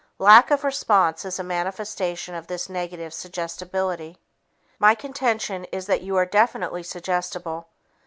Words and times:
Lack 0.17 0.49
of 0.49 0.63
response 0.63 1.25
is 1.25 1.37
a 1.37 1.43
manifestation 1.43 2.33
of 2.33 2.47
this 2.47 2.67
negative 2.69 3.13
suggestibility. 3.13 4.17
My 4.79 4.95
contention 4.95 5.65
is 5.65 5.85
that 5.85 6.01
you 6.01 6.15
are 6.17 6.25
definitely 6.25 6.81
suggestible. 6.81 7.67